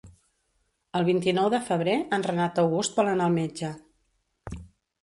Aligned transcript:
El 0.99 1.05
vint-i-nou 1.09 1.51
de 1.55 1.59
febrer 1.67 1.99
en 2.19 2.27
Renat 2.31 2.63
August 2.65 2.99
vol 3.03 3.13
anar 3.13 3.31
al 3.31 3.39
metge. 3.41 3.73